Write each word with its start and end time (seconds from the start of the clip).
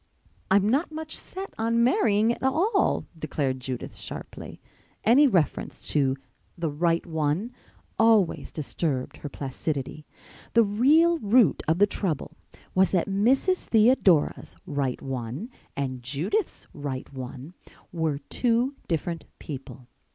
"I'm 0.49 0.67
not 0.67 0.91
much 0.91 1.15
set 1.15 1.53
on 1.59 1.83
marrying 1.83 2.33
at 2.33 2.41
all," 2.41 3.05
declared 3.19 3.59
Judith 3.59 3.95
sharply. 3.95 4.59
Any 5.03 5.27
reference 5.27 5.87
to 5.89 6.17
the 6.57 6.71
"right 6.71 7.05
one" 7.05 7.51
always 7.99 8.51
disturbed 8.51 9.17
her 9.17 9.29
placidity. 9.29 10.07
The 10.55 10.63
real 10.63 11.19
root 11.19 11.61
of 11.67 11.77
the 11.77 11.85
trouble 11.85 12.35
was 12.73 12.89
that 12.89 13.07
Mrs. 13.07 13.65
Theodora's 13.65 14.55
"right 14.65 14.99
one" 15.03 15.51
and 15.77 16.01
Judith's 16.01 16.65
"right 16.73 17.13
one" 17.13 17.53
were 17.93 18.17
two 18.17 18.73
different 18.87 19.25
people. 19.37 19.87